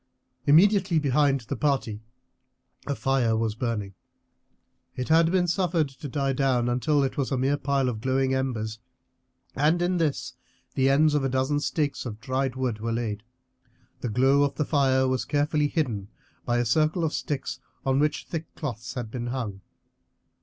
[0.47, 2.01] Immediately behind the party
[2.87, 3.93] a fire was burning;
[4.95, 8.33] it had been suffered to die down until it was a mere pile of glowing
[8.33, 8.79] embers,
[9.55, 10.33] and in this
[10.73, 13.21] the ends of a dozen stakes of dried wood were laid.
[13.99, 16.07] The glow of the fire was carefully hidden
[16.45, 19.61] by a circle of sticks on which thick cloths had been hung.